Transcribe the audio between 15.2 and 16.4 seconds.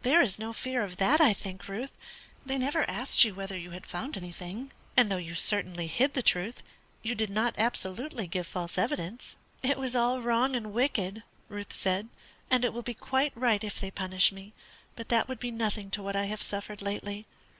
would be nothing to what I have